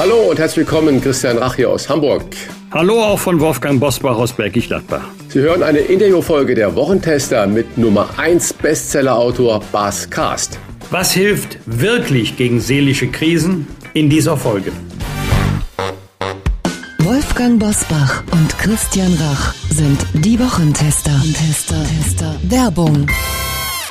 [0.00, 2.22] Hallo und herzlich willkommen, Christian Rach hier aus Hamburg.
[2.70, 5.04] Hallo auch von Wolfgang Bosbach aus Bergisch Gladbach.
[5.28, 10.58] Sie hören eine Interviewfolge der Wochentester mit Nummer 1 Bestsellerautor Bas Kast.
[10.90, 14.72] Was hilft wirklich gegen seelische Krisen in dieser Folge?
[17.00, 21.22] Wolfgang Bosbach und Christian Rach sind die Wochentester.
[21.34, 22.36] Tester, Tester.
[22.44, 23.06] Werbung.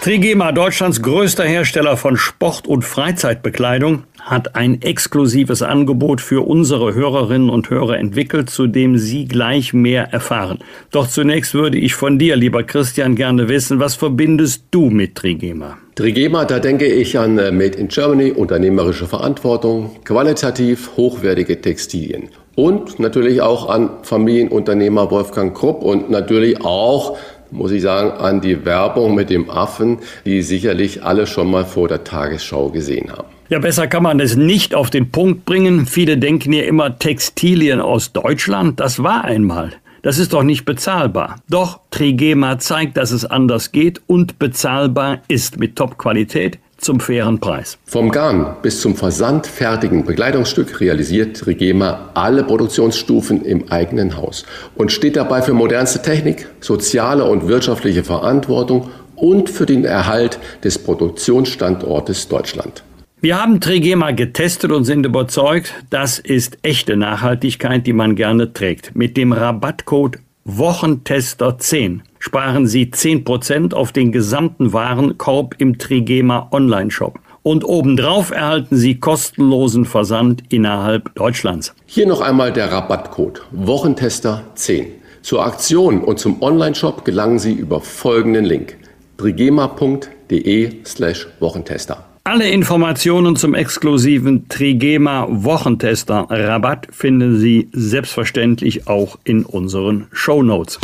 [0.02, 7.50] Trigema, Deutschlands größter Hersteller von Sport- und Freizeitbekleidung, hat ein exklusives Angebot für unsere Hörerinnen
[7.50, 10.60] und Hörer entwickelt, zu dem Sie gleich mehr erfahren.
[10.92, 15.78] Doch zunächst würde ich von dir, lieber Christian, gerne wissen, was verbindest du mit Trigema?
[15.96, 23.00] Trigema, da denke ich an äh, Made in Germany, unternehmerische Verantwortung, qualitativ hochwertige Textilien und
[23.00, 27.18] natürlich auch an Familienunternehmer Wolfgang Krupp und natürlich auch
[27.52, 31.88] muss ich sagen, an die Werbung mit dem Affen, die sicherlich alle schon mal vor
[31.88, 33.39] der Tagesschau gesehen haben.
[33.50, 35.88] Ja, besser kann man es nicht auf den Punkt bringen.
[35.88, 38.80] Viele denken ja immer Textilien aus Deutschland.
[38.80, 39.72] Das war einmal.
[40.04, 41.38] Das ist doch nicht bezahlbar.
[41.50, 47.80] Doch Trigema zeigt, dass es anders geht und bezahlbar ist mit Top-Qualität zum fairen Preis.
[47.86, 55.16] Vom Garn bis zum versandfertigen Bekleidungsstück realisiert Regema alle Produktionsstufen im eigenen Haus und steht
[55.16, 62.84] dabei für modernste Technik, soziale und wirtschaftliche Verantwortung und für den Erhalt des Produktionsstandortes Deutschland.
[63.22, 68.96] Wir haben Trigema getestet und sind überzeugt, das ist echte Nachhaltigkeit, die man gerne trägt.
[68.96, 77.20] Mit dem Rabattcode Wochentester 10 sparen Sie 10% auf den gesamten Warenkorb im Trigema Online-Shop.
[77.44, 81.76] Und obendrauf erhalten Sie kostenlosen Versand innerhalb Deutschlands.
[81.88, 84.94] Hier noch einmal der Rabattcode Wochentester 10.
[85.24, 88.78] Zur Aktion und zum Online-Shop gelangen Sie über folgenden Link
[89.18, 92.09] trigema.de slash Wochentester.
[92.30, 100.78] Alle Informationen zum exklusiven Trigema Wochentester Rabatt finden Sie selbstverständlich auch in unseren Show Notes.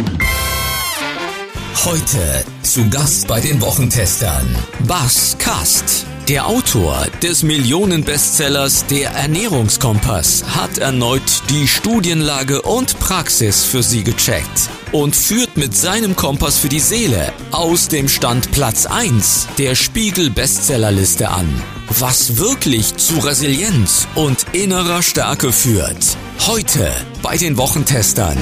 [1.86, 2.18] Heute
[2.64, 4.56] zu Gast bei den Wochentestern
[4.88, 6.08] Bas Kast.
[6.30, 14.72] Der Autor des Millionenbestsellers Der Ernährungskompass hat erneut die Studienlage und Praxis für Sie gecheckt
[14.96, 20.30] und führt mit seinem Kompass für die Seele aus dem Stand Platz 1 der Spiegel
[20.30, 21.62] Bestsellerliste an.
[22.00, 26.16] Was wirklich zu Resilienz und innerer Stärke führt.
[26.48, 26.90] Heute
[27.22, 28.38] bei den Wochentestern.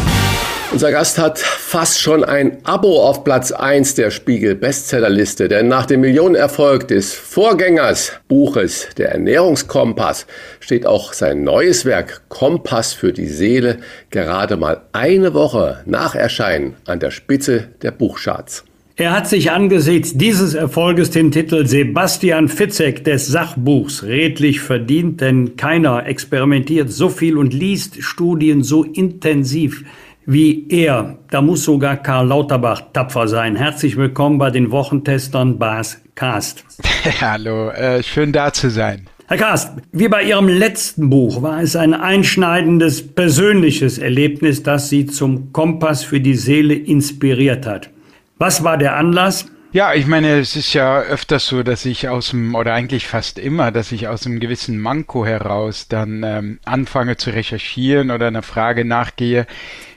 [0.74, 5.86] Unser Gast hat fast schon ein Abo auf Platz 1 der Spiegel Bestsellerliste, denn nach
[5.86, 10.26] dem Millionenerfolg des Vorgängers Buches Der Ernährungskompass
[10.60, 13.78] steht auch sein neues Werk Kompass für die Seele
[14.10, 18.64] gerade mal eine Woche nach Erscheinen an der Spitze der Buchcharts.
[18.96, 25.56] Er hat sich angesichts dieses Erfolges den Titel Sebastian Fitzek des Sachbuchs redlich verdient, denn
[25.56, 29.84] keiner experimentiert so viel und liest Studien so intensiv
[30.26, 31.18] wie er.
[31.30, 33.56] Da muss sogar Karl Lauterbach tapfer sein.
[33.56, 36.64] Herzlich willkommen bei den Wochentestern Bas Kast.
[37.22, 39.08] Hallo, äh, schön da zu sein.
[39.28, 45.06] Herr Kast, wie bei Ihrem letzten Buch war es ein einschneidendes persönliches Erlebnis, das Sie
[45.06, 47.90] zum Kompass für die Seele inspiriert hat.
[48.38, 49.46] Was war der Anlass?
[49.72, 53.40] Ja, ich meine, es ist ja öfters so, dass ich aus dem, oder eigentlich fast
[53.40, 58.44] immer, dass ich aus einem gewissen Manko heraus dann ähm, anfange zu recherchieren oder einer
[58.44, 59.48] Frage nachgehe,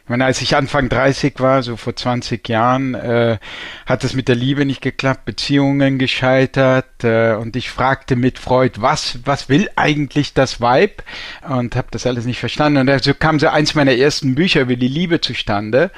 [0.06, 3.38] ich meine, als ich Anfang 30 war, so vor 20 Jahren, äh,
[3.86, 8.80] hat es mit der Liebe nicht geklappt, Beziehungen gescheitert äh, und ich fragte mit Freud,
[8.80, 11.02] was, was will eigentlich das Weib?
[11.48, 12.78] Und habe das alles nicht verstanden.
[12.78, 15.90] Und also kam so eins meiner ersten Bücher über die Liebe zustande.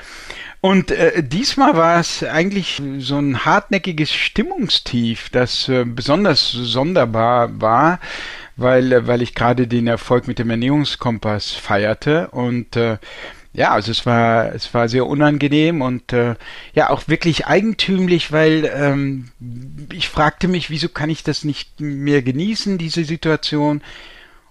[0.63, 8.01] Und äh, diesmal war es eigentlich so ein hartnäckiges Stimmungstief, das äh, besonders sonderbar war,
[8.57, 12.97] weil, äh, weil ich gerade den Erfolg mit dem Ernährungskompass feierte und äh,
[13.53, 16.35] ja, also es war, es war sehr unangenehm und äh,
[16.75, 19.31] ja auch wirklich eigentümlich, weil ähm,
[19.93, 23.83] ich fragte mich, wieso kann ich das nicht mehr genießen, diese Situation?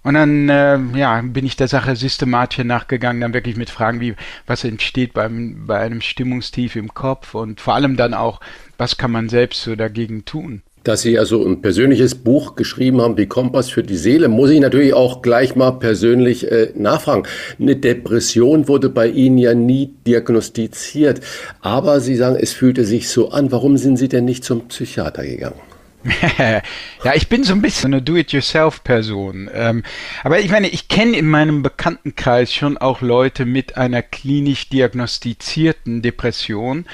[0.04, 4.16] Und dann äh, ja, bin ich der Sache systematisch nachgegangen, dann wirklich mit Fragen wie,
[4.46, 8.40] was entsteht beim, bei einem Stimmungstief im Kopf und vor allem dann auch,
[8.78, 10.62] was kann man selbst so dagegen tun?
[10.88, 14.62] Dass Sie also ein persönliches Buch geschrieben haben, wie Kompass für die Seele, muss ich
[14.62, 17.24] natürlich auch gleich mal persönlich äh, nachfragen.
[17.60, 21.20] Eine Depression wurde bei Ihnen ja nie diagnostiziert,
[21.60, 23.52] aber Sie sagen, es fühlte sich so an.
[23.52, 25.60] Warum sind Sie denn nicht zum Psychiater gegangen?
[26.38, 29.50] ja, ich bin so ein bisschen eine Do-it-yourself-Person.
[29.54, 29.84] Ähm,
[30.24, 36.02] aber ich meine, ich kenne in meinem Bekanntenkreis schon auch Leute mit einer klinisch diagnostizierten
[36.02, 36.86] Depression.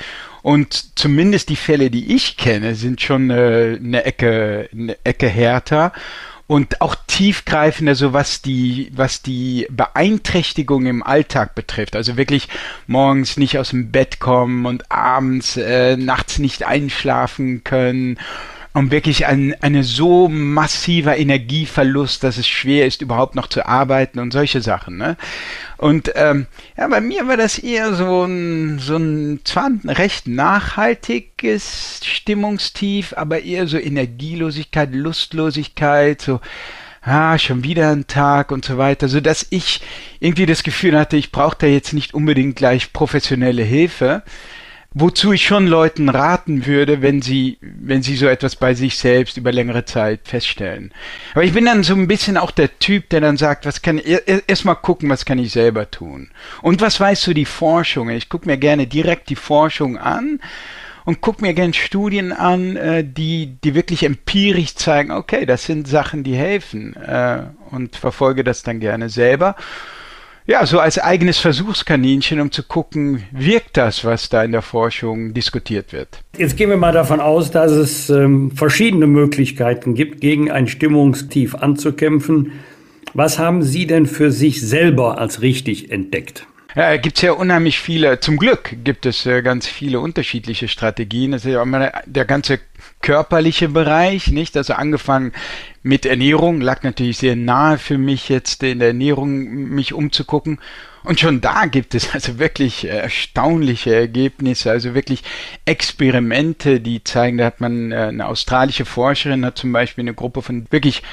[0.44, 5.94] Und zumindest die Fälle, die ich kenne, sind schon äh, eine Ecke, eine Ecke härter
[6.48, 11.96] und auch tiefgreifender, so was die, was die Beeinträchtigung im Alltag betrifft.
[11.96, 12.50] Also wirklich
[12.88, 18.20] morgens nicht aus dem Bett kommen und abends, äh, nachts nicht einschlafen können
[18.74, 24.20] und wirklich ein eine so massiver Energieverlust, dass es schwer ist, überhaupt noch zu arbeiten
[24.20, 24.98] und solche Sachen.
[24.98, 25.16] Ne?
[25.84, 26.48] Und ähm,
[26.78, 33.14] ja, bei mir war das eher so ein, so ein zwar ein recht nachhaltiges Stimmungstief,
[33.18, 36.40] aber eher so Energielosigkeit, Lustlosigkeit, so
[37.02, 39.82] ah, schon wieder ein Tag und so weiter, so dass ich
[40.22, 44.24] irgendwie das Gefühl hatte, ich brauche da jetzt nicht unbedingt gleich professionelle Hilfe,
[44.96, 49.38] Wozu ich schon Leuten raten würde, wenn sie, wenn sie so etwas bei sich selbst
[49.38, 50.92] über längere Zeit feststellen.
[51.34, 53.98] Aber ich bin dann so ein bisschen auch der Typ, der dann sagt, was kann
[53.98, 56.30] ich, erst mal gucken, was kann ich selber tun?
[56.62, 58.10] Und was weißt du die Forschung?
[58.10, 60.40] Ich gucke mir gerne direkt die Forschung an
[61.06, 65.88] und gucke mir gerne Studien an, äh, die, die wirklich empirisch zeigen, okay, das sind
[65.88, 69.56] Sachen, die helfen äh, und verfolge das dann gerne selber
[70.46, 75.34] ja, so als eigenes Versuchskaninchen, um zu gucken, wirkt das, was da in der Forschung
[75.34, 76.20] diskutiert wird.
[76.38, 81.56] Jetzt gehen wir mal davon aus, dass es ähm, verschiedene Möglichkeiten gibt, gegen ein Stimmungstief
[81.56, 82.52] anzukämpfen.
[83.14, 86.48] Was haben Sie denn für sich selber als richtig entdeckt?
[86.76, 91.32] Ja, gibt es ja unheimlich viele, zum Glück gibt es äh, ganz viele unterschiedliche Strategien.
[91.32, 92.60] Das ist ja immer der ganze
[93.02, 94.58] körperliche Bereich, nicht?
[94.58, 95.34] Also angefangen
[95.84, 100.60] mit Ernährung, lag natürlich sehr nahe für mich jetzt in der Ernährung mich umzugucken
[101.04, 105.24] und schon da gibt es also wirklich erstaunliche Ergebnisse, also wirklich
[105.66, 110.42] Experimente, die zeigen, da hat man äh, eine australische Forscherin hat zum Beispiel eine Gruppe
[110.42, 111.04] von wirklich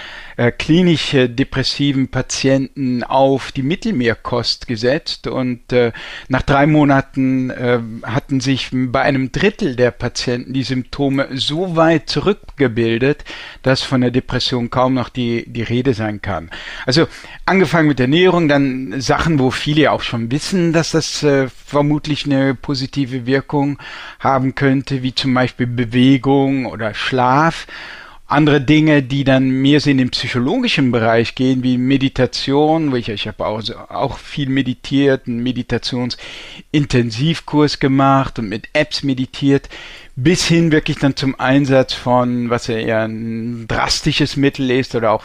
[0.41, 5.93] äh, klinisch depressiven Patienten auf die Mittelmeerkost gesetzt und äh,
[6.29, 12.09] nach drei Monaten äh, hatten sich bei einem Drittel der Patienten die Symptome so weit
[12.09, 13.23] zurückgebildet,
[13.63, 16.49] dass von der Depression kaum noch die, die Rede sein kann.
[16.87, 17.07] Also
[17.45, 22.55] angefangen mit Ernährung, dann Sachen, wo viele auch schon wissen, dass das äh, vermutlich eine
[22.55, 23.79] positive Wirkung
[24.19, 27.67] haben könnte, wie zum Beispiel Bewegung oder Schlaf.
[28.31, 33.09] Andere Dinge, die dann mehr so in den psychologischen Bereich gehen, wie Meditation, wo ich,
[33.09, 39.69] ich habe auch, auch viel meditiert, einen Meditationsintensivkurs gemacht und mit Apps meditiert,
[40.15, 45.11] bis hin wirklich dann zum Einsatz von, was ja eher ein drastisches Mittel ist oder
[45.11, 45.25] auch,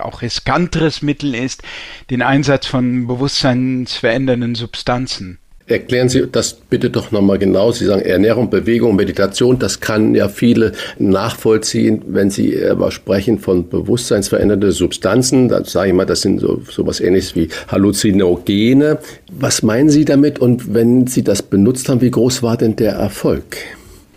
[0.00, 1.62] auch riskanteres Mittel ist,
[2.08, 5.38] den Einsatz von bewusstseinsverändernden Substanzen.
[5.70, 7.70] Erklären Sie das bitte doch nochmal genau.
[7.70, 13.68] Sie sagen Ernährung, Bewegung, Meditation, das kann ja viele nachvollziehen, wenn Sie aber sprechen von
[13.68, 15.48] bewusstseinsverändernde Substanzen.
[15.48, 18.98] Dann sage ich mal, das sind so, so was ähnliches wie Halluzinogene.
[19.30, 20.40] Was meinen Sie damit?
[20.40, 23.56] Und wenn Sie das benutzt haben, wie groß war denn der Erfolg?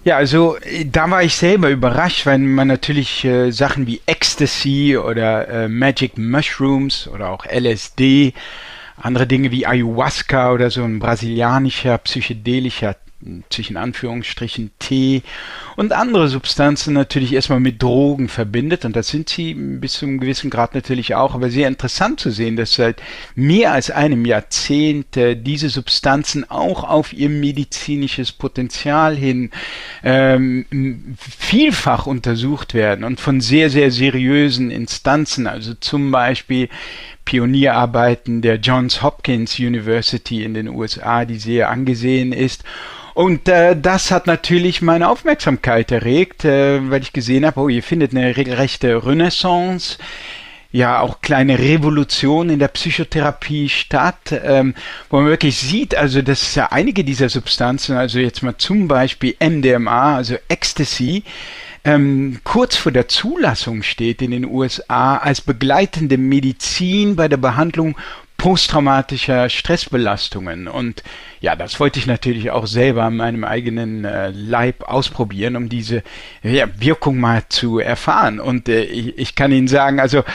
[0.06, 0.58] Ja, also
[0.92, 6.18] da war ich selber überrascht, weil man natürlich äh, Sachen wie Ecstasy oder äh, Magic
[6.18, 8.34] Mushrooms oder auch LSD,
[8.98, 12.96] andere Dinge wie Ayahuasca oder so ein brasilianischer psychedelischer
[13.50, 15.24] zwischen Anführungsstrichen Tee
[15.76, 18.86] und andere Substanzen natürlich erstmal mit Drogen verbindet.
[18.86, 22.32] Und das sind sie bis zu einem gewissen Grad natürlich auch, aber sehr interessant zu
[22.32, 23.02] sehen, dass seit
[23.36, 29.52] mehr als einem Jahrzehnt äh, diese Substanzen auch auf ihr medizinisches Potenzial hin
[30.04, 30.66] ähm,
[31.18, 36.70] vielfach untersucht werden und von sehr, sehr seriösen Instanzen, also zum Beispiel
[37.26, 42.64] Pionierarbeiten der Johns Hopkins University in den USA, die sehr angesehen ist
[43.14, 47.84] und äh, das hat natürlich meine Aufmerksamkeit erregt, äh, weil ich gesehen habe, oh, ihr
[47.84, 49.98] findet eine regelrechte Renaissance.
[50.72, 54.74] Ja auch kleine Revolution in der Psychotherapie statt, ähm,
[55.12, 59.36] wo man wirklich sieht, also dass ja einige dieser Substanzen, also jetzt mal zum Beispiel
[59.40, 61.24] MDMA, also Ecstasy,
[61.86, 67.96] ähm, kurz vor der Zulassung steht in den USA als begleitende Medizin bei der Behandlung
[68.44, 70.68] posttraumatischer Stressbelastungen.
[70.68, 71.02] Und
[71.40, 76.04] ja, das wollte ich natürlich auch selber an meinem eigenen äh, Leib ausprobieren, um diese
[76.44, 78.42] ja, Wirkung mal zu erfahren.
[78.42, 80.26] Und äh, ich, ich, kann Ihnen sagen, also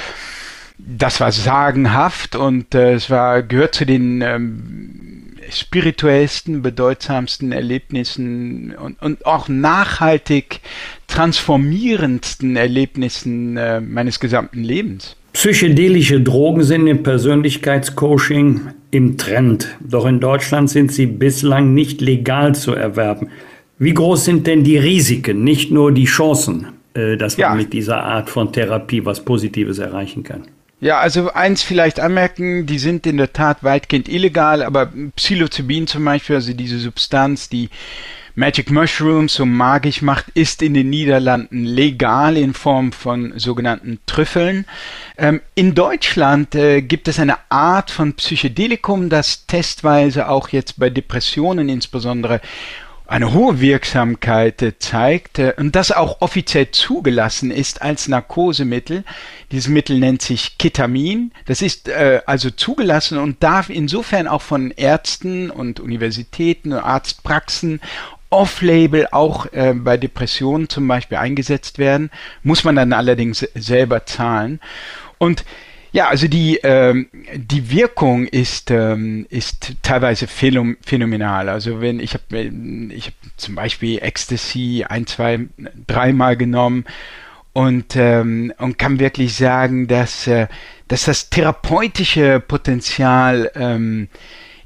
[0.79, 9.03] das war sagenhaft und äh, es war gehört zu den ähm, spirituellsten, bedeutsamsten Erlebnissen und,
[9.03, 10.61] und auch nachhaltig
[11.09, 15.18] transformierendsten Erlebnissen äh, meines gesamten Lebens.
[15.39, 19.69] Psychedelische Drogen sind im Persönlichkeitscoaching im Trend.
[19.79, 23.29] Doch in Deutschland sind sie bislang nicht legal zu erwerben.
[23.79, 27.55] Wie groß sind denn die Risiken, nicht nur die Chancen, äh, dass man ja.
[27.55, 30.43] mit dieser Art von Therapie was Positives erreichen kann?
[30.81, 36.05] Ja, also eins vielleicht anmerken, die sind in der Tat weitgehend illegal, aber Psilocybin zum
[36.05, 37.69] Beispiel, also diese Substanz, die
[38.39, 44.65] Magic Mushrooms so magisch macht, ist in den Niederlanden legal in Form von sogenannten Trüffeln.
[45.17, 50.89] Ähm, in Deutschland äh, gibt es eine Art von Psychedelikum, das testweise auch jetzt bei
[50.89, 52.41] Depressionen insbesondere
[53.09, 59.03] eine hohe Wirksamkeit äh, zeigt äh, und das auch offiziell zugelassen ist als Narkosemittel.
[59.51, 61.33] Dieses Mittel nennt sich Ketamin.
[61.47, 67.81] Das ist äh, also zugelassen und darf insofern auch von Ärzten und Universitäten, Arztpraxen
[68.31, 72.11] off-label auch äh, bei Depressionen zum Beispiel eingesetzt werden,
[72.43, 74.61] muss man dann allerdings selber zahlen.
[75.19, 75.45] Und
[75.93, 81.49] ja, also die, ähm, die Wirkung ist, ähm, ist teilweise phänomenal.
[81.49, 85.47] Also wenn ich habe ich hab zum Beispiel Ecstasy ein, zwei,
[85.87, 86.85] dreimal genommen
[87.55, 90.47] und, ähm, und kann wirklich sagen, dass, äh,
[90.89, 94.09] dass das therapeutische Potenzial ähm,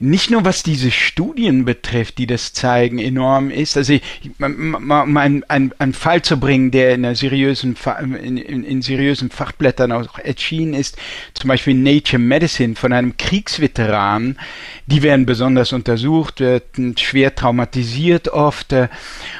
[0.02, 3.76] nicht nur was diese Studien betrifft, die das zeigen, enorm ist.
[3.76, 3.98] Also
[4.40, 10.18] um einen, einen, Fall zu bringen, der in, seriösen, in, in, in seriösen Fachblättern auch
[10.18, 10.96] erschienen ist,
[11.34, 14.38] zum Beispiel Nature Medicine von einem Kriegsveteran,
[14.86, 18.72] die werden besonders untersucht, werden schwer traumatisiert oft.
[18.72, 18.88] Äh,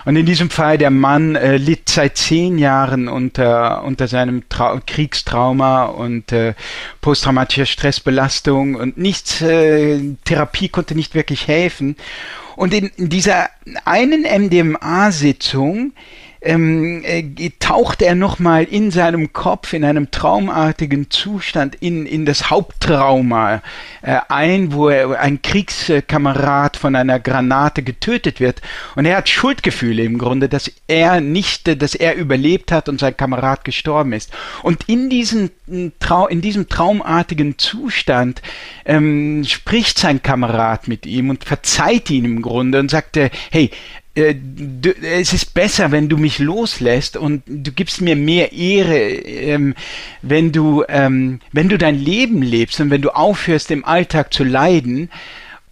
[0.04, 4.78] und in diesem Fall der Mann äh, litt seit zehn Jahren unter, unter seinem Trau
[4.86, 6.54] Kriegstrauma und äh,
[7.00, 11.96] posttraumatischer Stressbelastung und nichts äh, Therapie Therapie konnte nicht wirklich helfen.
[12.56, 13.48] Und in, in dieser
[13.84, 15.92] einen MDMA-Sitzung
[16.42, 22.50] ähm, äh, taucht er nochmal in seinem Kopf in einem traumartigen Zustand in, in das
[22.50, 23.62] Haupttrauma
[24.02, 28.60] äh, ein, wo er, ein Kriegskamerad von einer Granate getötet wird.
[28.96, 33.16] Und er hat Schuldgefühle im Grunde, dass er nicht, dass er überlebt hat und sein
[33.16, 34.32] Kamerad gestorben ist.
[34.62, 35.50] Und in, diesen,
[36.00, 38.42] Trau in diesem traumartigen Zustand
[38.84, 43.30] ähm, spricht sein Kamerad mit ihm und verzeiht ihn im Grunde und sagt, hey,
[43.60, 43.70] äh, du,
[44.14, 49.74] es ist besser, wenn du mich loslässt und du gibst mir mehr Ehre, ähm,
[50.20, 54.44] wenn du, ähm, wenn du dein Leben lebst und wenn du aufhörst, im Alltag zu
[54.44, 55.10] leiden.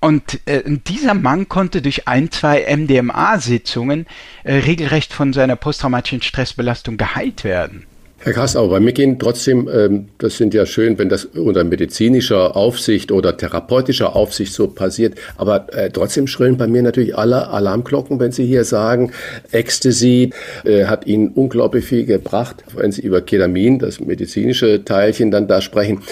[0.01, 4.07] Und äh, dieser Mann konnte durch ein, zwei MDMA-Sitzungen
[4.45, 7.85] äh, regelrecht von seiner posttraumatischen Stressbelastung geheilt werden.
[8.23, 12.55] Herr Kastau, bei mir gehen trotzdem, ähm, das sind ja schön, wenn das unter medizinischer
[12.55, 18.21] Aufsicht oder therapeutischer Aufsicht so passiert, aber äh, trotzdem schrillen bei mir natürlich alle Alarmglocken,
[18.21, 19.13] wenn Sie hier sagen,
[19.53, 20.35] Ecstasy
[20.67, 25.63] äh, hat Ihnen unglaublich viel gebracht, wenn Sie über Ketamin, das medizinische Teilchen, dann da
[25.63, 26.03] sprechen.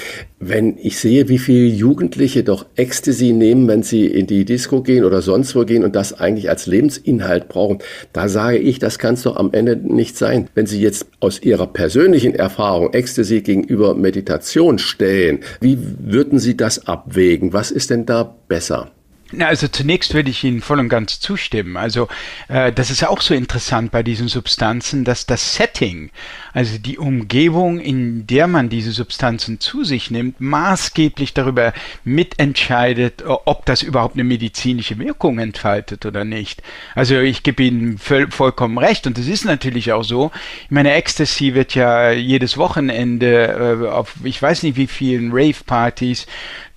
[0.40, 5.04] Wenn ich sehe, wie viele Jugendliche doch Ecstasy nehmen, wenn sie in die Disco gehen
[5.04, 7.78] oder sonst wo gehen und das eigentlich als Lebensinhalt brauchen,
[8.12, 10.48] da sage ich, das kann es doch am Ende nicht sein.
[10.54, 11.97] Wenn Sie jetzt aus Ihrer persönlichen
[12.34, 17.52] Erfahrung Ecstasy gegenüber Meditation stellen, wie würden Sie das abwägen?
[17.52, 18.92] Was ist denn da besser?
[19.38, 21.76] Also zunächst würde ich Ihnen voll und ganz zustimmen.
[21.76, 22.08] Also
[22.48, 26.10] äh, das ist auch so interessant bei diesen Substanzen, dass das Setting,
[26.54, 33.66] also die Umgebung, in der man diese Substanzen zu sich nimmt, maßgeblich darüber mitentscheidet, ob
[33.66, 36.62] das überhaupt eine medizinische Wirkung entfaltet oder nicht.
[36.94, 40.30] Also ich gebe Ihnen voll, vollkommen recht und es ist natürlich auch so.
[40.64, 46.26] Ich meine, Ecstasy wird ja jedes Wochenende äh, auf, ich weiß nicht wie vielen Rave-Partys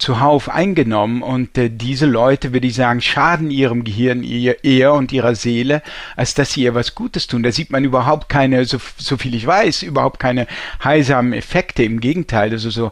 [0.01, 5.11] zuhauf eingenommen und äh, diese Leute, würde ich sagen, schaden ihrem Gehirn ihr, eher und
[5.11, 5.81] ihrer Seele,
[6.15, 7.43] als dass sie ihr was Gutes tun.
[7.43, 10.47] Da sieht man überhaupt keine, so, so viel ich weiß, überhaupt keine
[10.83, 11.83] heilsamen Effekte.
[11.83, 12.91] Im Gegenteil, also so,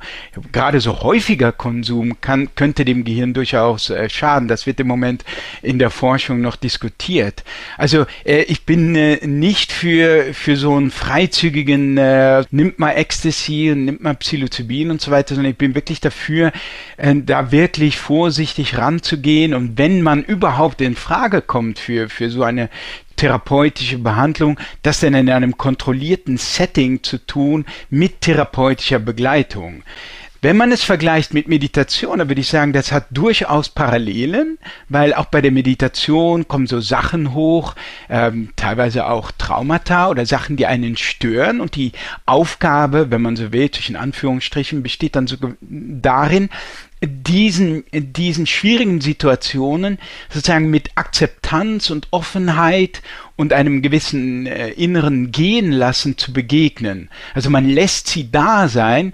[0.51, 4.47] gerade so häufiger Konsum kann, könnte dem Gehirn durchaus äh, schaden.
[4.47, 5.25] Das wird im Moment
[5.61, 7.43] in der Forschung noch diskutiert.
[7.77, 13.71] Also äh, ich bin äh, nicht für, für so einen freizügigen, äh, nimmt mal Ecstasy
[13.71, 16.51] und nimmt mal Psilocybin und so weiter, sondern ich bin wirklich dafür,
[16.97, 22.43] äh, da wirklich vorsichtig ranzugehen und wenn man überhaupt in Frage kommt für, für so
[22.43, 22.69] eine
[23.15, 29.83] therapeutische Behandlung, das dann in einem kontrollierten Setting zu tun mit therapeutischer Begleitung.
[30.41, 35.13] Wenn man es vergleicht mit Meditation, dann würde ich sagen, das hat durchaus Parallelen, weil
[35.13, 37.75] auch bei der Meditation kommen so Sachen hoch,
[38.09, 41.59] ähm, teilweise auch Traumata oder Sachen, die einen stören.
[41.59, 41.91] Und die
[42.25, 46.49] Aufgabe, wenn man so will, zwischen Anführungsstrichen, besteht dann so darin,
[47.01, 53.01] diesen, diesen schwierigen Situationen sozusagen mit Akzeptanz und Offenheit
[53.37, 57.09] und einem gewissen äh, inneren Gehen lassen zu begegnen.
[57.33, 59.13] Also man lässt sie da sein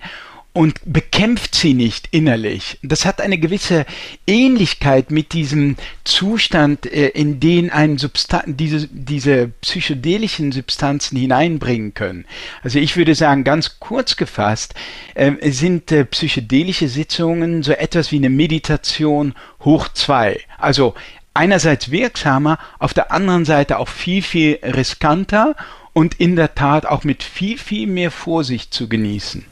[0.56, 2.80] und bekämpft sie nicht innerlich.
[2.82, 3.86] Das hat eine gewisse
[4.26, 12.24] Ähnlichkeit mit diesem Zustand, äh, in den ein Substan diese, diese psychedelischen Substanzen hineinbringen können.
[12.64, 14.76] Also ich würde sagen, ganz kurz gefasst,
[15.14, 20.40] äh, sind äh, psychedelische Sitzungen so etwas wie eine Meditation hoch zwei.
[20.58, 20.94] Also
[21.34, 25.58] einerseits wirksamer, auf der anderen Seite auch viel, viel riskanter
[25.92, 29.46] und in der Tat auch mit viel, viel mehr Vorsicht zu genießen.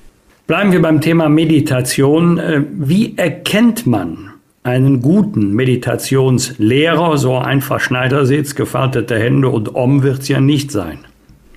[0.45, 2.37] Bleiben wir beim Thema Meditation.
[2.37, 4.31] Äh, wie erkennt man
[4.63, 7.17] einen guten Meditationslehrer?
[7.17, 10.99] So einfach Schneidersitz, gefaltete Hände und Om wird es ja nicht sein.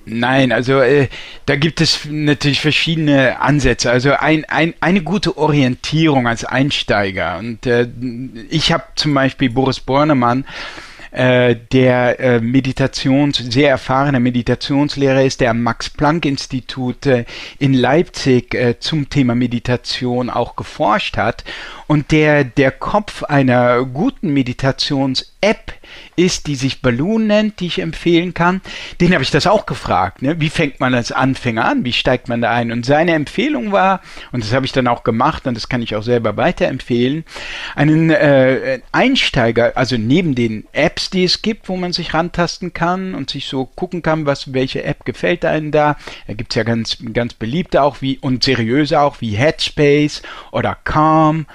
[0.05, 1.09] Nein, also äh,
[1.47, 3.91] da gibt es natürlich verschiedene Ansätze.
[3.91, 7.39] Also ein, ein, eine gute Orientierung als Einsteiger.
[7.39, 7.89] Und äh,
[8.49, 10.45] ich habe zum Beispiel Boris Bornemann
[11.17, 17.25] äh, der äh, Meditations, sehr erfahrene Meditationslehrer ist, der am Max-Planck-Institut äh,
[17.57, 21.43] in Leipzig äh, zum Thema Meditation auch geforscht hat
[21.87, 25.73] und der der Kopf einer guten Meditations-App
[26.15, 28.61] ist, die sich Balloon nennt, die ich empfehlen kann.
[28.99, 30.21] Den habe ich das auch gefragt.
[30.21, 30.39] Ne?
[30.39, 31.85] Wie fängt man als Anfänger an?
[31.85, 32.71] Wie steigt man da ein?
[32.71, 34.01] Und seine Empfehlung war,
[34.31, 37.23] und das habe ich dann auch gemacht und das kann ich auch selber weiterempfehlen,
[37.75, 43.13] einen äh, Einsteiger, also neben den Apps, die es gibt, wo man sich rantasten kann
[43.13, 45.97] und sich so gucken kann, was welche App gefällt einem da.
[46.25, 50.75] Da gibt es ja ganz, ganz beliebte auch wie und seriöse auch wie Headspace oder
[50.83, 51.45] Calm.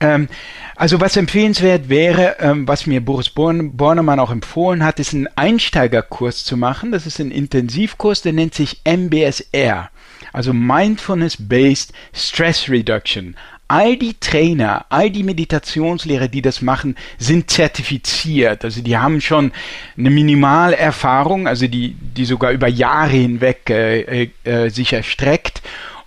[0.00, 0.28] Ähm,
[0.76, 5.28] also was empfehlenswert wäre, ähm, was mir Boris Born Bornemann auch empfohlen hat, ist einen
[5.36, 6.92] Einsteigerkurs zu machen.
[6.92, 9.90] Das ist ein Intensivkurs, der nennt sich MBSR,
[10.32, 13.36] also Mindfulness-Based Stress Reduction.
[13.68, 18.64] All die Trainer, all die Meditationslehrer, die das machen, sind zertifiziert.
[18.64, 19.52] Also die haben schon
[19.96, 25.62] eine Minimalerfahrung, also die, die sogar über Jahre hinweg äh, äh, sich erstreckt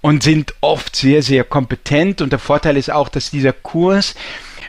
[0.05, 2.21] und sind oft sehr, sehr kompetent.
[2.21, 4.13] Und der Vorteil ist auch, dass dieser Kurs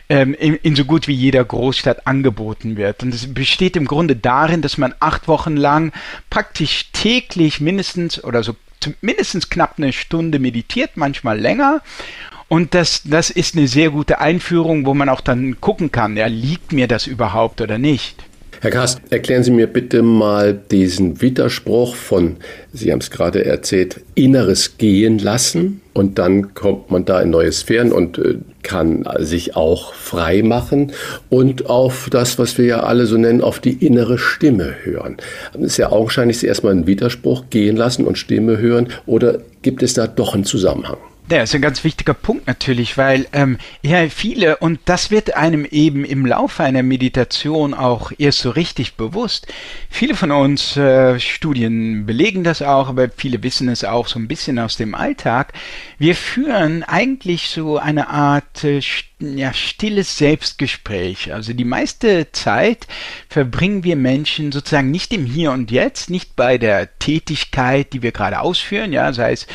[0.09, 3.03] ähm, in, in, so gut wie jeder Großstadt angeboten wird.
[3.03, 5.93] Und es besteht im Grunde darin, dass man acht Wochen lang
[6.31, 8.55] praktisch täglich mindestens oder so
[9.01, 11.83] mindestens knapp eine Stunde meditiert, manchmal länger.
[12.47, 16.25] Und das, das ist eine sehr gute Einführung, wo man auch dann gucken kann, ja,
[16.25, 18.23] liegt mir das überhaupt oder nicht.
[18.59, 22.37] Herr Kast, erklären Sie mir bitte mal diesen Widerspruch von,
[22.73, 27.51] Sie haben es gerade erzählt, inneres Gehen lassen und dann kommt man da in neue
[27.51, 30.91] Sphären und äh, kann sich auch frei machen
[31.29, 35.17] und auf das, was wir ja alle so nennen, auf die innere Stimme hören.
[35.53, 39.93] Das ist ja augenscheinlich erstmal ein Widerspruch, gehen lassen und Stimme hören oder gibt es
[39.93, 40.97] da doch einen Zusammenhang?
[41.29, 45.65] Ja, ist ein ganz wichtiger Punkt natürlich, weil ähm, ja viele, und das wird einem
[45.65, 49.45] eben im Laufe einer Meditation auch erst so richtig bewusst.
[49.89, 54.29] Viele von uns äh, Studien belegen das auch, aber viele wissen es auch so ein
[54.29, 55.51] bisschen aus dem Alltag.
[55.97, 58.81] Wir führen eigentlich so eine Art äh,
[59.19, 61.33] ja, stilles Selbstgespräch.
[61.33, 62.85] Also die meiste Zeit
[63.29, 68.11] verbringen wir Menschen sozusagen nicht im Hier und Jetzt, nicht bei der Tätigkeit, die wir
[68.11, 69.47] gerade ausführen, ja, sei es,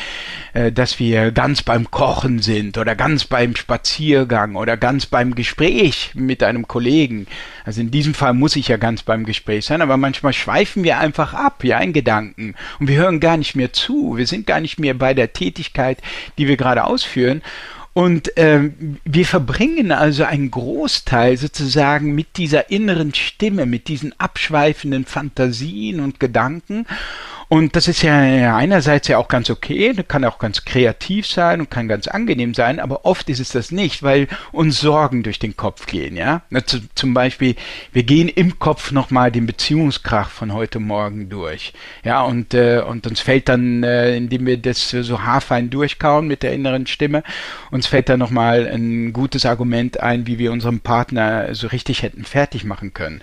[0.51, 6.11] äh, dass wir ganz beim Kochen sind oder ganz beim Spaziergang oder ganz beim Gespräch
[6.13, 7.25] mit einem Kollegen.
[7.63, 10.99] Also in diesem Fall muss ich ja ganz beim Gespräch sein, aber manchmal schweifen wir
[10.99, 14.17] einfach ab, ja, in Gedanken und wir hören gar nicht mehr zu.
[14.17, 15.99] Wir sind gar nicht mehr bei der Tätigkeit,
[16.37, 17.41] die wir gerade ausführen.
[17.93, 25.05] Und ähm, wir verbringen also einen Großteil sozusagen mit dieser inneren Stimme, mit diesen abschweifenden
[25.05, 26.87] Fantasien und Gedanken.
[27.53, 31.69] Und das ist ja einerseits ja auch ganz okay, kann auch ganz kreativ sein und
[31.69, 35.55] kann ganz angenehm sein, aber oft ist es das nicht, weil uns Sorgen durch den
[35.55, 36.41] Kopf gehen, ja.
[36.95, 37.53] Zum Beispiel,
[37.91, 43.05] wir gehen im Kopf nochmal den Beziehungskrach von heute Morgen durch, ja, und, äh, und
[43.05, 47.21] uns fällt dann, äh, indem wir das so haarfein durchkauen mit der inneren Stimme,
[47.69, 52.23] uns fällt dann nochmal ein gutes Argument ein, wie wir unseren Partner so richtig hätten
[52.23, 53.21] fertig machen können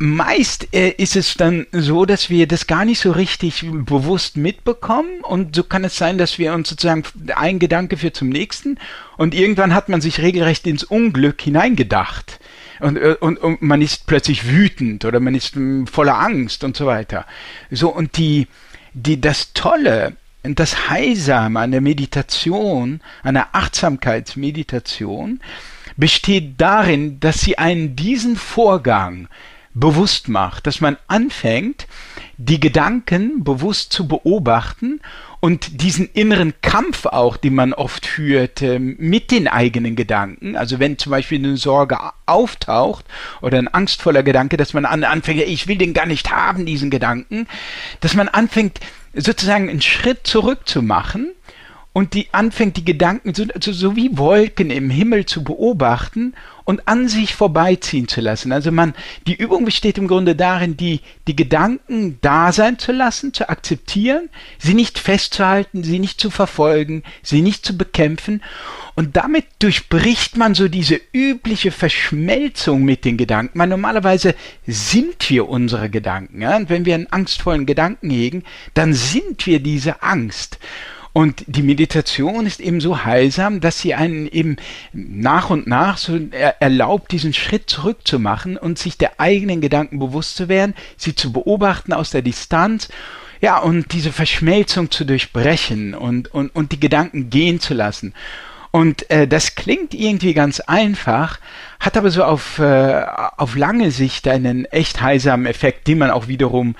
[0.00, 5.20] meist äh, ist es dann so, dass wir das gar nicht so richtig bewusst mitbekommen
[5.22, 7.04] und so kann es sein, dass wir uns sozusagen
[7.36, 8.78] ein Gedanke führt zum nächsten
[9.18, 12.40] und irgendwann hat man sich regelrecht ins Unglück hineingedacht.
[12.80, 16.78] Und, äh, und, und man ist plötzlich wütend oder man ist hm, voller Angst und
[16.78, 17.26] so weiter.
[17.70, 18.48] So, und die,
[18.94, 25.40] die, das Tolle das Heilsame an der Meditation, an der Achtsamkeitsmeditation,
[25.98, 29.28] besteht darin, dass sie einen diesen Vorgang
[29.80, 31.86] bewusst macht, dass man anfängt,
[32.36, 35.00] die Gedanken bewusst zu beobachten
[35.40, 40.56] und diesen inneren Kampf auch, den man oft führt äh, mit den eigenen Gedanken.
[40.56, 43.04] Also wenn zum Beispiel eine Sorge auftaucht
[43.40, 46.90] oder ein angstvoller Gedanke, dass man an, anfängt, ich will den gar nicht haben, diesen
[46.90, 47.46] Gedanken,
[48.00, 48.80] dass man anfängt,
[49.14, 51.32] sozusagen einen Schritt zurück zu machen
[51.92, 56.34] und die anfängt, die Gedanken so, so wie Wolken im Himmel zu beobachten
[56.70, 58.52] und an sich vorbeiziehen zu lassen.
[58.52, 58.94] Also man,
[59.26, 64.28] die Übung besteht im Grunde darin, die, die Gedanken da sein zu lassen, zu akzeptieren,
[64.56, 68.40] sie nicht festzuhalten, sie nicht zu verfolgen, sie nicht zu bekämpfen.
[68.94, 73.58] Und damit durchbricht man so diese übliche Verschmelzung mit den Gedanken.
[73.58, 76.40] Man, normalerweise sind wir unsere Gedanken.
[76.40, 76.56] Ja?
[76.56, 80.60] Und wenn wir einen angstvollen Gedanken hegen, dann sind wir diese Angst.
[81.12, 84.56] Und die Meditation ist eben so heilsam, dass sie einen eben
[84.92, 86.18] nach und nach so
[86.60, 91.92] erlaubt, diesen Schritt zurückzumachen und sich der eigenen Gedanken bewusst zu werden, sie zu beobachten
[91.92, 92.88] aus der Distanz
[93.40, 98.14] ja, und diese Verschmelzung zu durchbrechen und, und, und die Gedanken gehen zu lassen.
[98.70, 101.40] Und äh, das klingt irgendwie ganz einfach,
[101.80, 103.04] hat aber so auf, äh,
[103.36, 106.76] auf lange Sicht einen echt heilsamen Effekt, den man auch wiederum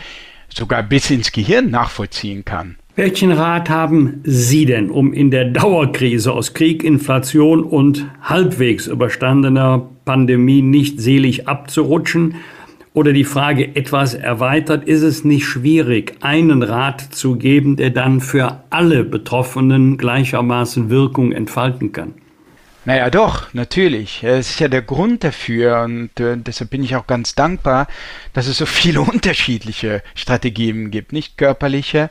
[0.54, 2.76] sogar bis ins Gehirn nachvollziehen kann.
[3.02, 9.88] Welchen Rat haben Sie denn, um in der Dauerkrise aus Krieg, Inflation und halbwegs überstandener
[10.04, 12.34] Pandemie nicht selig abzurutschen?
[12.92, 18.20] Oder die Frage etwas erweitert, ist es nicht schwierig, einen Rat zu geben, der dann
[18.20, 22.12] für alle Betroffenen gleichermaßen Wirkung entfalten kann?
[22.84, 24.22] Naja, doch, natürlich.
[24.24, 27.86] Es ist ja der Grund dafür und äh, deshalb bin ich auch ganz dankbar,
[28.34, 32.10] dass es so viele unterschiedliche Strategien gibt, nicht körperliche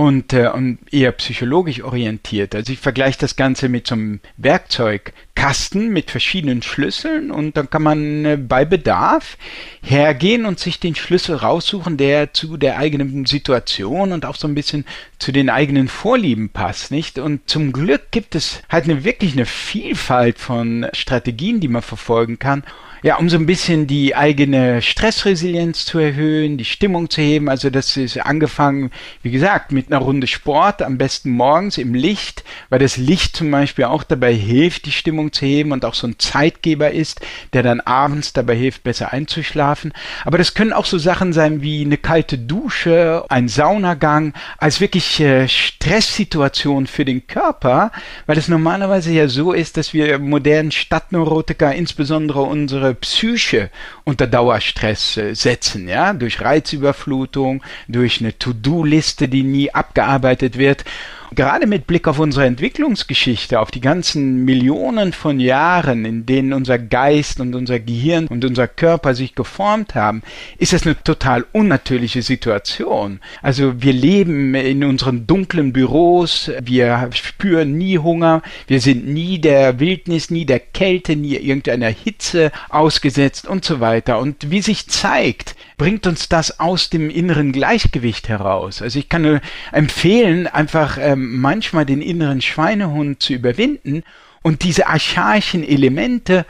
[0.00, 2.54] und, äh, und eher psychologisch orientiert.
[2.54, 7.82] Also ich vergleiche das Ganze mit so einem Werkzeugkasten mit verschiedenen Schlüsseln und dann kann
[7.82, 9.36] man äh, bei Bedarf
[9.82, 14.54] hergehen und sich den Schlüssel raussuchen, der zu der eigenen Situation und auch so ein
[14.54, 14.86] bisschen
[15.18, 17.18] zu den eigenen Vorlieben passt, nicht?
[17.18, 22.38] Und zum Glück gibt es halt eine wirklich eine Vielfalt von Strategien, die man verfolgen
[22.38, 22.64] kann
[23.02, 27.48] ja, um so ein bisschen die eigene Stressresilienz zu erhöhen, die Stimmung zu heben.
[27.48, 28.90] Also das ist angefangen,
[29.22, 33.50] wie gesagt, mit einer Runde Sport, am besten morgens im Licht, weil das Licht zum
[33.50, 37.20] Beispiel auch dabei hilft, die Stimmung zu heben und auch so ein Zeitgeber ist,
[37.52, 39.92] der dann abends dabei hilft, besser einzuschlafen.
[40.24, 45.20] Aber das können auch so Sachen sein wie eine kalte Dusche, ein Saunagang, als wirklich
[45.20, 47.92] äh, Stresssituation für den Körper,
[48.26, 53.70] weil es normalerweise ja so ist, dass wir modernen Stadtneurotiker, insbesondere unsere Psyche
[54.04, 60.84] unter Dauerstress äh, setzen, ja, durch Reizüberflutung, durch eine To-Do-Liste, die nie abgearbeitet wird
[61.34, 66.78] gerade mit Blick auf unsere Entwicklungsgeschichte, auf die ganzen Millionen von Jahren, in denen unser
[66.78, 70.22] Geist und unser Gehirn und unser Körper sich geformt haben,
[70.58, 73.20] ist das eine total unnatürliche Situation.
[73.42, 79.80] Also wir leben in unseren dunklen Büros, wir spüren nie Hunger, wir sind nie der
[79.80, 84.18] Wildnis, nie der Kälte, nie irgendeiner Hitze ausgesetzt und so weiter.
[84.18, 88.82] Und wie sich zeigt, bringt uns das aus dem inneren Gleichgewicht heraus.
[88.82, 89.40] Also ich kann nur
[89.72, 94.02] empfehlen, einfach ähm, manchmal den inneren Schweinehund zu überwinden
[94.42, 96.46] und diese archaischen Elemente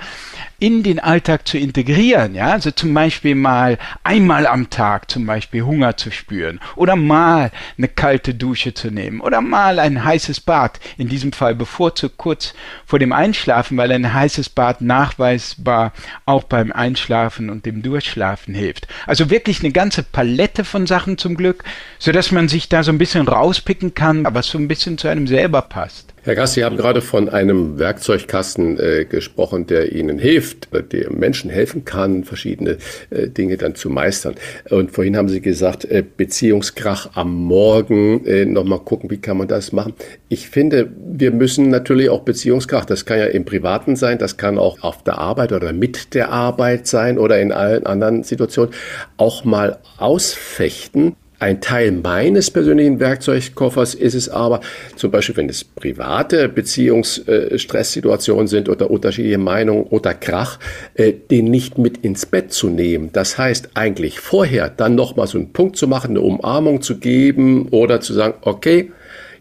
[0.61, 2.35] in den Alltag zu integrieren.
[2.35, 7.51] Ja, also zum Beispiel mal einmal am Tag zum Beispiel Hunger zu spüren oder mal
[7.77, 10.79] eine kalte Dusche zu nehmen oder mal ein heißes Bad.
[10.99, 12.55] In diesem Fall bevorzugt kurz
[12.87, 15.93] vor dem Einschlafen, weil ein heißes Bad nachweisbar
[16.27, 18.87] auch beim Einschlafen und dem Durchschlafen hilft.
[19.07, 21.65] Also wirklich eine ganze Palette von Sachen zum Glück,
[21.99, 25.09] so dass man sich da so ein bisschen rauspicken kann, was so ein bisschen zu
[25.09, 26.13] einem selber passt.
[26.23, 31.49] Herr Gass, Sie haben gerade von einem Werkzeugkasten äh, gesprochen, der Ihnen hilft, der Menschen
[31.49, 32.77] helfen kann, verschiedene
[33.09, 34.35] äh, Dinge dann zu meistern.
[34.69, 39.49] Und vorhin haben Sie gesagt, äh, Beziehungskrach am Morgen, äh, nochmal gucken, wie kann man
[39.49, 39.95] das machen.
[40.29, 44.59] Ich finde, wir müssen natürlich auch Beziehungskrach, das kann ja im Privaten sein, das kann
[44.59, 48.75] auch auf der Arbeit oder mit der Arbeit sein oder in allen anderen Situationen,
[49.17, 51.17] auch mal ausfechten.
[51.41, 54.61] Ein Teil meines persönlichen Werkzeugkoffers ist es aber,
[54.97, 60.59] zum Beispiel, wenn es private Beziehungsstresssituationen sind oder unterschiedliche Meinungen oder Krach,
[60.93, 63.09] äh, den nicht mit ins Bett zu nehmen.
[63.15, 67.69] Das heißt eigentlich vorher dann nochmal so einen Punkt zu machen, eine Umarmung zu geben
[67.71, 68.93] oder zu sagen, okay,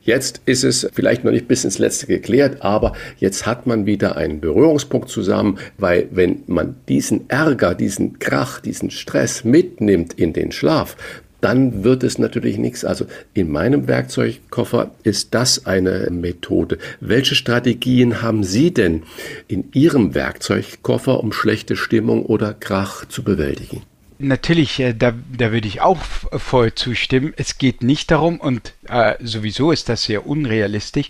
[0.01, 4.15] Jetzt ist es vielleicht noch nicht bis ins Letzte geklärt, aber jetzt hat man wieder
[4.15, 10.51] einen Berührungspunkt zusammen, weil wenn man diesen Ärger, diesen Krach, diesen Stress mitnimmt in den
[10.51, 10.95] Schlaf,
[11.41, 12.85] dann wird es natürlich nichts.
[12.85, 16.77] Also in meinem Werkzeugkoffer ist das eine Methode.
[16.99, 19.03] Welche Strategien haben Sie denn
[19.47, 23.83] in Ihrem Werkzeugkoffer, um schlechte Stimmung oder Krach zu bewältigen?
[24.19, 27.33] natürlich, äh, da, da würde ich auch voll zustimmen.
[27.37, 31.09] Es geht nicht darum, und äh, sowieso ist das sehr unrealistisch,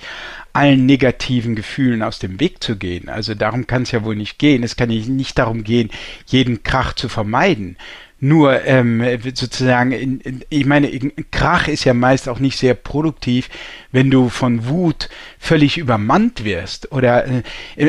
[0.54, 3.10] allen negativen Gefühlen aus dem Weg zu gehen.
[3.10, 4.64] Also darum kann es ja wohl nicht gehen.
[4.64, 5.90] Es kann nicht darum gehen,
[6.28, 7.76] jeden Krach zu vermeiden.
[8.22, 9.02] Nur ähm,
[9.34, 10.90] sozusagen, in, in, ich meine,
[11.32, 13.50] Krach ist ja meist auch nicht sehr produktiv,
[13.92, 16.92] wenn du von Wut völlig übermannt wirst.
[16.92, 17.42] Oder äh,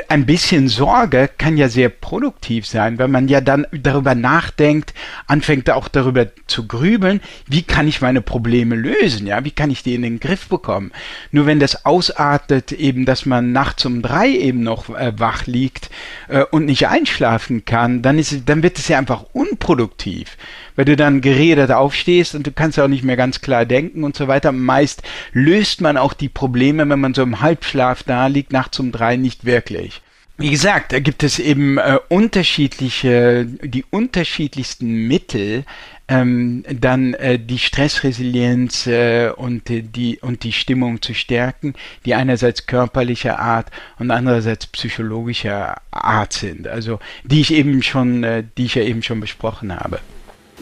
[0.09, 4.95] ein bisschen Sorge kann ja sehr produktiv sein, wenn man ja dann darüber nachdenkt,
[5.27, 9.83] anfängt auch darüber zu grübeln, wie kann ich meine Probleme lösen, ja, wie kann ich
[9.83, 10.93] die in den Griff bekommen.
[11.33, 15.91] Nur wenn das ausartet, eben, dass man nachts um drei eben noch äh, wach liegt
[16.29, 20.37] äh, und nicht einschlafen kann, dann ist, dann wird es ja einfach unproduktiv
[20.81, 24.17] weil du dann geredet aufstehst und du kannst auch nicht mehr ganz klar denken und
[24.17, 24.51] so weiter.
[24.51, 25.03] Meist
[25.35, 29.17] löst man auch die Probleme, wenn man so im Halbschlaf da liegt, nachts um drei
[29.17, 30.03] nicht wirklich.
[30.41, 35.65] Wie gesagt, da gibt es eben äh, unterschiedliche, die unterschiedlichsten Mittel,
[36.09, 41.75] ähm, dann äh, die Stressresilienz äh, und die und die Stimmung zu stärken,
[42.07, 46.67] die einerseits körperlicher Art und andererseits psychologischer Art sind.
[46.67, 50.01] Also die ich eben schon, äh, die ich ja eben schon besprochen habe.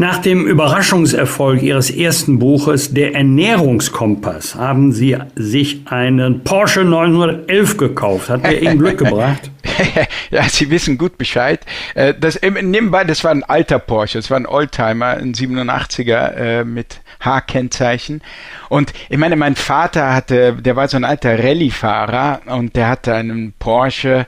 [0.00, 8.30] Nach dem Überraschungserfolg Ihres ersten Buches Der Ernährungskompass haben Sie sich einen Porsche 911 gekauft.
[8.30, 9.50] Hat der Ihnen Glück gebracht?
[10.30, 11.66] ja, Sie wissen gut Bescheid.
[11.96, 16.64] Äh, das, nebenbei, das war ein alter Porsche, das war ein Oldtimer, ein 87er äh,
[16.64, 18.22] mit H-Kennzeichen.
[18.68, 23.14] Und ich meine, mein Vater hatte, der war so ein alter Rallye-Fahrer und der hatte
[23.14, 24.26] einen Porsche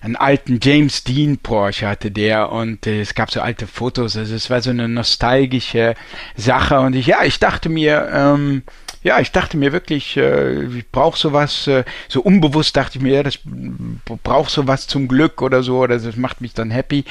[0.00, 4.34] einen alten James Dean Porsche hatte der und äh, es gab so alte Fotos, also
[4.34, 5.94] es war so eine nostalgische
[6.36, 8.62] Sache und ich, ja, ich dachte mir, ähm,
[9.02, 13.14] ja, ich dachte mir wirklich, äh, ich brauche sowas, äh, so unbewusst dachte ich mir,
[13.14, 13.38] ja, das
[14.24, 17.04] braucht sowas zum Glück oder so, oder das macht mich dann happy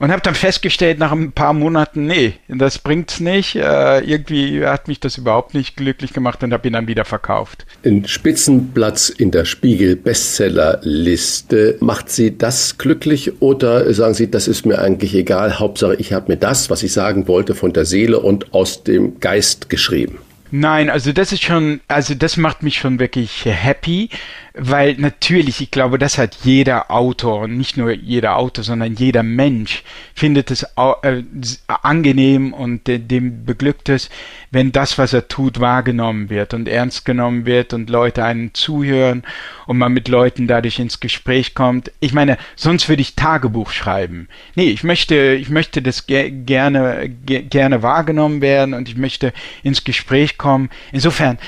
[0.00, 3.54] und habe dann festgestellt nach ein paar Monaten, nee, das bringt's nicht.
[3.54, 7.66] Äh, irgendwie hat mich das überhaupt nicht glücklich gemacht und habe ihn dann wieder verkauft.
[7.84, 14.64] Ein Spitzenplatz in der Spiegel Bestsellerliste, macht Sie das glücklich oder sagen Sie, das ist
[14.64, 18.20] mir eigentlich egal, Hauptsache ich habe mir das, was ich sagen wollte, von der Seele
[18.20, 20.18] und aus dem Geist geschrieben?
[20.50, 24.08] Nein, also das ist schon, also das macht mich schon wirklich happy
[24.54, 29.82] weil natürlich, ich glaube, das hat jeder Autor, nicht nur jeder Autor, sondern jeder Mensch
[30.14, 31.22] findet es äh,
[31.66, 34.10] angenehm und dem beglückt es,
[34.50, 39.22] wenn das, was er tut, wahrgenommen wird und ernst genommen wird und Leute einen zuhören
[39.66, 41.92] und man mit Leuten dadurch ins Gespräch kommt.
[42.00, 44.28] Ich meine, sonst würde ich Tagebuch schreiben.
[44.56, 49.32] Nee, ich möchte, ich möchte das ge gerne, ge gerne wahrgenommen werden und ich möchte
[49.62, 50.70] ins Gespräch kommen.
[50.90, 51.38] Insofern,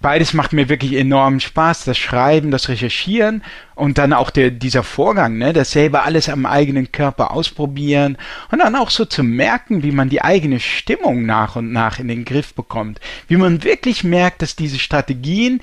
[0.00, 1.84] beides macht mir wirklich enorm Spaß.
[1.84, 3.42] Das Schreiben, das Recherchieren
[3.74, 8.18] und dann auch der, dieser Vorgang, ne, das alles am eigenen Körper ausprobieren
[8.50, 12.08] und dann auch so zu merken, wie man die eigene Stimmung nach und nach in
[12.08, 13.00] den Griff bekommt.
[13.28, 15.60] Wie man wirklich merkt, dass diese Strategien,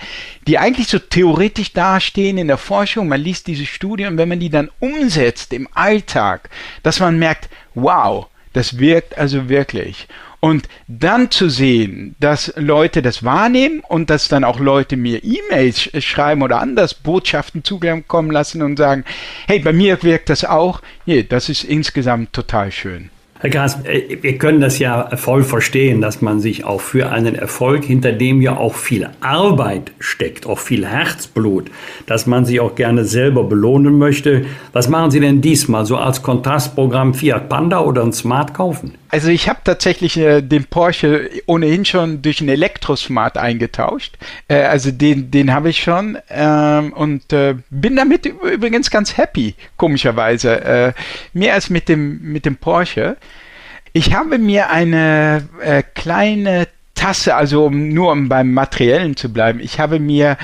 [0.47, 4.49] die eigentlich so theoretisch dastehen in der Forschung, man liest diese Studien wenn man die
[4.49, 6.49] dann umsetzt im Alltag,
[6.83, 10.07] dass man merkt, wow, das wirkt also wirklich.
[10.39, 15.89] Und dann zu sehen, dass Leute das wahrnehmen und dass dann auch Leute mir E-Mails
[16.03, 19.03] schreiben oder anders Botschaften zukommen lassen und sagen,
[19.47, 23.09] hey, bei mir wirkt das auch, nee, das ist insgesamt total schön.
[23.39, 27.35] Herr Gras, äh, wir können das ja voll verstehen, dass man sich auch für einen
[27.35, 31.69] Erfolg, hinter dem ja auch viel Arbeit steckt, auch viel Herzblut,
[32.07, 34.45] dass man sich auch gerne selber belohnen möchte.
[34.73, 38.95] Was machen Sie denn diesmal so als Kontrastprogramm Fiat Panda oder ein Smart kaufen?
[39.09, 44.17] Also ich habe tatsächlich äh, den Porsche ohnehin schon durch einen Elektrosmart eingetauscht.
[44.47, 49.55] Äh, also den, den habe ich schon ähm, und äh, bin damit übrigens ganz happy,
[49.77, 50.61] komischerweise.
[50.63, 50.93] Äh,
[51.33, 53.17] mehr als mit dem, mit dem Porsche.
[53.93, 56.67] Ich habe mir eine äh, kleine
[56.97, 60.37] Tasse, also um, nur um beim Materiellen zu bleiben, ich habe mir,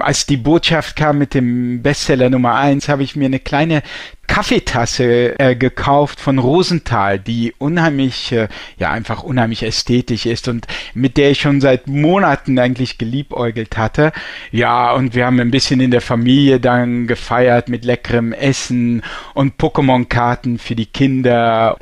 [0.00, 3.82] als die Botschaft kam mit dem Bestseller Nummer 1, habe ich mir eine kleine
[4.26, 11.16] Kaffeetasse äh, gekauft von Rosenthal, die unheimlich, äh, ja, einfach unheimlich ästhetisch ist und mit
[11.16, 14.12] der ich schon seit Monaten eigentlich geliebäugelt hatte.
[14.52, 19.56] Ja, und wir haben ein bisschen in der Familie dann gefeiert mit leckerem Essen und
[19.56, 21.78] Pokémon-Karten für die Kinder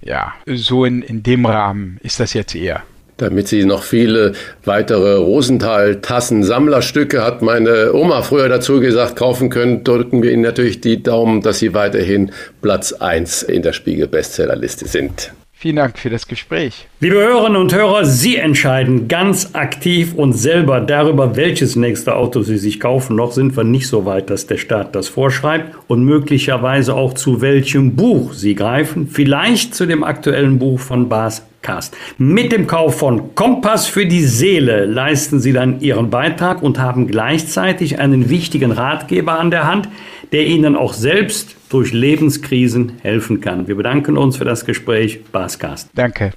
[0.00, 2.84] ja, so in, in dem Rahmen ist das jetzt eher.
[3.18, 4.32] Damit sie noch viele
[4.64, 11.02] weitere Rosenthal-Tassen-Sammlerstücke, hat meine Oma früher dazu gesagt, kaufen können, drücken wir Ihnen natürlich die
[11.02, 12.30] Daumen, dass Sie weiterhin
[12.62, 15.32] Platz 1 in der Spiegel-Bestsellerliste sind.
[15.60, 16.86] Vielen Dank für das Gespräch.
[17.00, 22.58] Liebe Hörerinnen und Hörer, Sie entscheiden ganz aktiv und selber darüber, welches nächste Auto Sie
[22.58, 23.16] sich kaufen.
[23.16, 27.40] Noch sind wir nicht so weit, dass der Staat das vorschreibt und möglicherweise auch zu
[27.40, 29.08] welchem Buch Sie greifen.
[29.08, 31.96] Vielleicht zu dem aktuellen Buch von Bas Cast.
[32.18, 37.06] Mit dem Kauf von Kompass für die Seele leisten Sie dann Ihren Beitrag und haben
[37.06, 39.88] gleichzeitig einen wichtigen Ratgeber an der Hand,
[40.32, 43.68] der Ihnen auch selbst durch Lebenskrisen helfen kann.
[43.68, 45.24] Wir bedanken uns für das Gespräch.
[45.32, 45.90] Bascast.
[45.94, 46.32] Danke.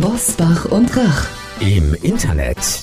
[0.00, 1.28] Bosbach und Rach.
[1.60, 2.82] Im Internet